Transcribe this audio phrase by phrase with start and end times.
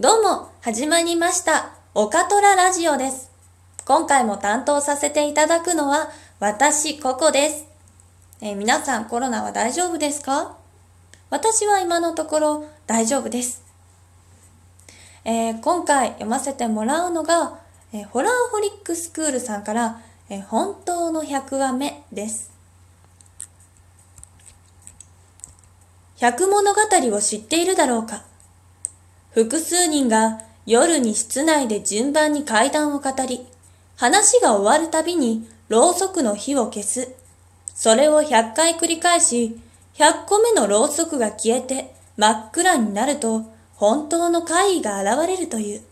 [0.00, 1.74] どうも、始まりました。
[1.92, 3.30] オカトララジオです。
[3.84, 7.66] 今回も担当させていただくのは、私、ココです。
[8.40, 10.56] えー皆さん、コロナは大丈夫ですか？
[11.28, 13.62] 私は今のところ大丈夫です。
[15.26, 17.58] えー今回読ませてもらうのが、
[17.92, 22.50] えーホラーホリックスクールさんから、えー本当の100話目です。
[26.16, 26.80] 百物語
[27.14, 28.29] を知っているだろうか？
[29.32, 33.46] 複数人が夜に室内で順番に怪談を語り、
[33.96, 37.12] 話が終わるたびにろうそくの火を消す。
[37.74, 39.60] それを100回繰り返し、
[39.94, 45.82] 100個目のろうそくが消えて真っ暗になると、本当の怪異が現れるという。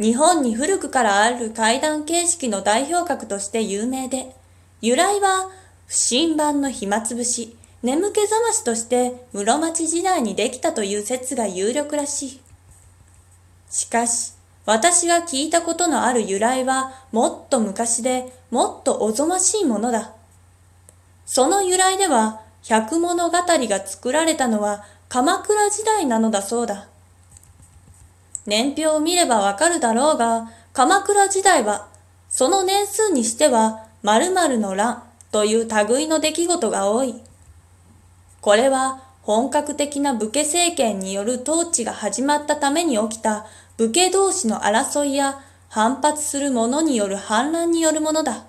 [0.00, 4.34] 日本に古くからある怪談形式の代表格として有名で、
[4.80, 5.50] 由来は
[5.86, 12.40] 不審版の暇つぶし、眠気覚ましとして室町時代にできたという説が有力らしい。
[13.70, 14.32] しかし、
[14.66, 20.12] 私が聞いたことのある由来はもっと昔でもっとおぞましいものだ。
[21.24, 26.88] その由来では、百物語が作られたのは鎌倉時代なのだそうだ。
[28.44, 31.88] 年表を見ればわかるだろうが、鎌倉時代は、
[32.28, 37.27] その年数にしては、〇〇の乱という類の出来事が多い。
[38.48, 43.44] これは本格的な武家政権による統治が始まったために起きた
[43.76, 48.46] 武家同士の争いや反発する者による反乱によるものだ。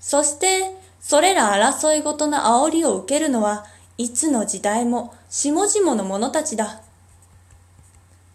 [0.00, 3.64] そして、それら争いごとの煽りを受けるのは、
[3.96, 6.82] いつの時代も下々の者たちだ。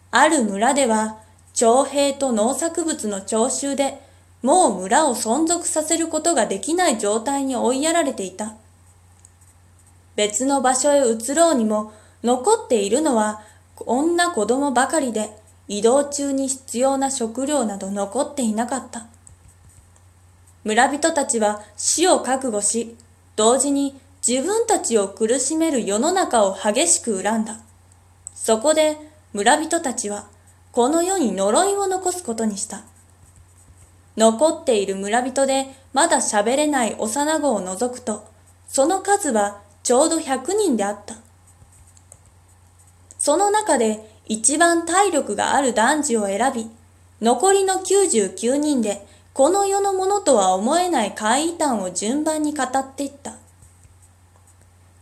[0.10, 1.20] ある村では、
[1.54, 4.02] 徴兵と農作物の徴収で、
[4.42, 8.56] もう村を存続させることができない状態に追いやられていた。
[10.16, 13.42] 別の場所へ移ろうにも、残っているのは
[13.86, 15.30] 女子供ばかりで、
[15.68, 19.08] 移動中に必要な食料など残っていなかった。
[20.64, 22.96] 村人たちは死を覚悟し、
[23.36, 27.60] 同時に自分たちを苦しめる世の中を激しく恨んだ。
[28.34, 28.98] そこで
[29.34, 30.28] 村人たちは、
[30.72, 32.84] この世に呪いを残すことにした。
[34.18, 38.26] 残っている村人でまだ喋れない幼子を除くと、
[38.68, 41.16] その数はちょうど100人であった。
[43.20, 46.68] その中で一番体力がある男児を選び、
[47.22, 53.36] 残りの99人でこの世のものとは思えない怪異談を順番に語っていった。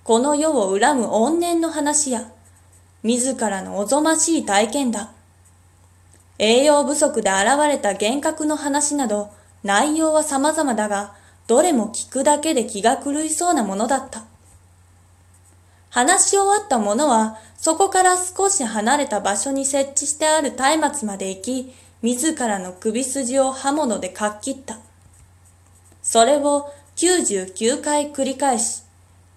[0.04, 2.30] この世を恨む怨念の話や、
[3.04, 5.12] 自らのおぞましい体験談、
[6.40, 9.32] 栄養不足で現れた幻覚の話など、
[9.64, 11.16] 内容は様々だが、
[11.48, 14.26] どれも聞くだけで気が狂いそうなものだった。
[15.94, 24.80] 話し終わった者は、そこから少し離れた場所に設置してある松明まで行き、自らの首筋を刃物でかっ切った。
[26.02, 28.82] それを99回繰り返し、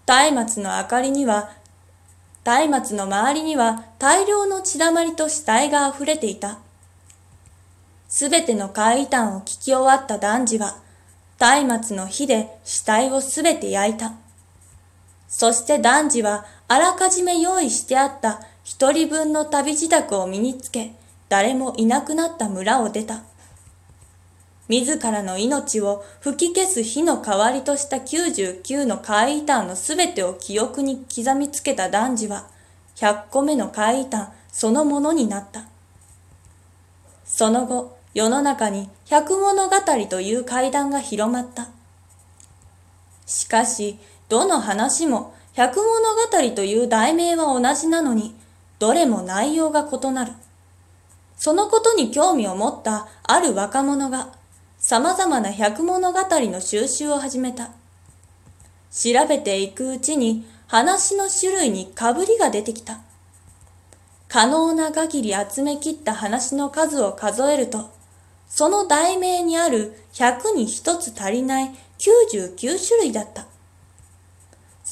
[0.06, 1.50] 松明の明かりには、
[2.46, 6.58] 松明の周りには大量の血だまりと死体が溢れていた。
[8.08, 10.78] すべての怪異談を聞き終わった男児は、
[11.38, 14.14] 松明の火で死体をすべて焼いた。
[15.28, 20.92] そして男児はあらかじめ用意してあった一人分の旅自宅を身につけ、
[21.28, 23.22] 誰もいなくなった村を出た。
[24.68, 32.48] 自らの命を吹き消す火の代わりとした99の怪異談のすべてを記憶に刻みつけた男児は、
[32.96, 35.66] 100個目の怪異談そのものになった。
[37.24, 39.76] その後、世の中に百物語
[40.08, 41.68] という怪談が広まった。
[43.26, 43.98] しかし、
[44.28, 48.34] どの話も百物語という題名は同じなのに、
[48.78, 50.32] どれも内容が異なる。
[51.38, 54.32] そのことに興味を持ったある若者が、
[54.78, 57.70] 様々な百物語の収集を始めた。
[58.90, 63.00] 調べていくうちに話の種類に被りが出てきた。
[64.28, 67.90] 可能な限り集め切った話の数を数えると、
[68.48, 73.46] その題名にある100に1つ足りない99種類だった。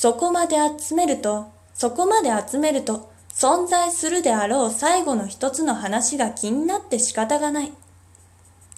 [0.05, 7.73] そこまで集めると、そこまで集めると、存在するであろう最後の一つの話が気になって仕方がない。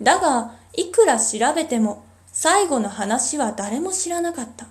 [0.01, 4.69] だが、いくら調べても、最後の話は誰も知らなかった。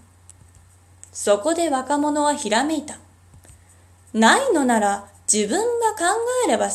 [1.11, 2.99] そこで若者はひらめいた。
[4.13, 6.05] ないのなら自分が考
[6.47, 6.69] えれば、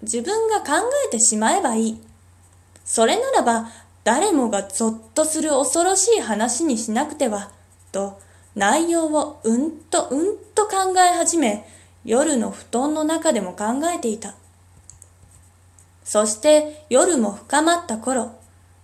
[0.00, 2.00] 自分が考えてしまえばいい。
[2.86, 3.68] それならば、
[4.04, 7.50] 誰もがゾッとする恐ろしい話にしなくては、
[7.92, 8.26] と、
[8.58, 11.64] 内容をうんとうんと考え始め、
[12.04, 14.34] 夜の布団の中でも考えていた。
[16.02, 18.32] そして夜も深まった頃、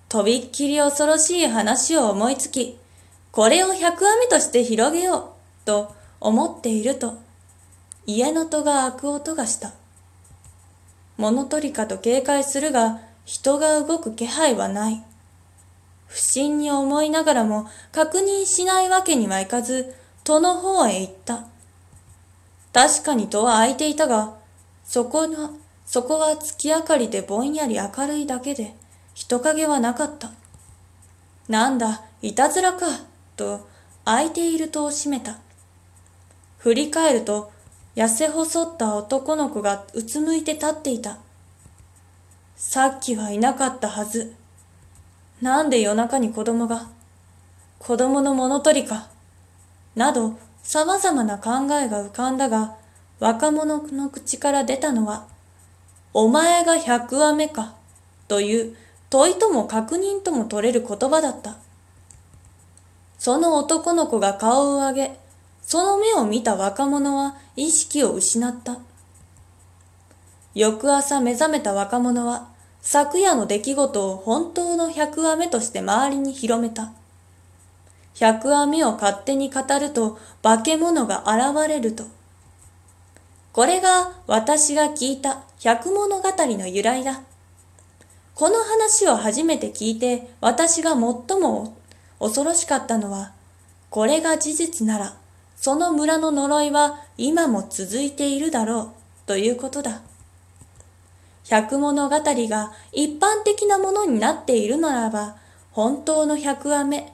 [0.09, 2.79] とびっきり恐ろしい話を思いつき、
[3.33, 5.35] これを百網として広げよ
[5.65, 7.19] うと思っていると、
[8.07, 9.73] 家の戸が開く音がした。
[11.17, 15.03] 物取りかと警戒するが、人が動く気配はない。
[16.07, 21.45] 不審に思いながらも確認しないわけにはいかず、戸の方へ行った。
[22.73, 24.35] 確かに戸は開いていたが、
[24.85, 25.51] そこは、
[25.87, 28.75] そこは月明かりでぼんやり明るいだけで、
[29.15, 30.33] 人影はなかった。
[31.49, 32.87] なんだ、いたずらか、
[33.37, 33.69] と、
[34.05, 35.39] 開いている戸を閉めた。
[36.59, 37.53] 振り返ると、
[37.95, 41.19] 痩せ細った男の子がうつむいて立っていた。
[42.57, 44.35] さっきはいなかったはず。
[45.43, 46.89] なんで夜中に子供が、
[47.79, 49.09] 子供の物取りか、
[49.95, 52.77] など様々な考えが浮かんだが、
[53.21, 55.27] 若者の口から出たのは、
[56.13, 57.75] お前が百話目か、
[58.29, 58.77] という
[59.11, 61.57] 問いとも確認とも取れる言葉だった。
[63.19, 65.19] その男の子が顔を上げ、
[65.63, 68.79] その目を見た若者は意識を失った。
[70.55, 72.49] 翌朝目覚めた若者は、
[72.87, 76.93] 昨夜の出来事を本当の百話目として周りに広めた。
[78.15, 82.05] 百話目を勝手に語ると化け物が現れると。
[83.55, 87.23] これが私が聞いた百物語の由来だ。
[88.35, 91.01] この話を初めて聞いて私が最
[91.41, 91.75] も
[92.19, 93.33] 恐ろしかったのは、
[93.89, 95.17] これが事実なら、
[95.57, 98.93] その村の呪いは今も続いているだろ
[99.25, 100.03] うということだ。
[101.49, 105.37] 百物語が一般的なものになっているならば、
[105.73, 107.13] 本当の百話目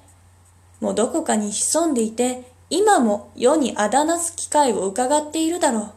[0.81, 5.93] もどこかに潜んでいて、今も世にあだなす機会を伺っているだろう。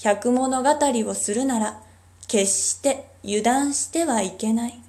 [0.00, 0.70] 百物語
[1.10, 1.80] をするなら、
[2.26, 4.80] 決して油断してはいけない。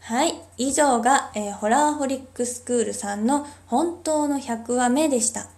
[0.00, 0.34] はい。
[0.56, 5.48] 以上が、えー、ホラーホリックスクールさんの本当の100話目でした。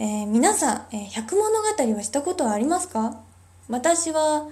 [0.00, 3.20] えー、皆さん、えー、百物語はしたことはありますか？
[3.68, 4.48] 私は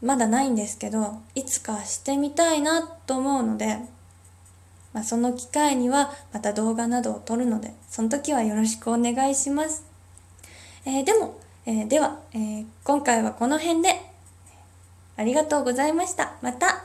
[0.00, 3.78] まだないんですけど、いつかしてみたいなと思うので、
[4.94, 9.84] まあ、その機会にはまた動画などを撮るので、その時はよろしくお願いします。
[10.86, 14.00] えー、でも、え、では、え、今回はこの辺で、
[15.18, 16.32] ありがとうございました。
[16.40, 16.84] また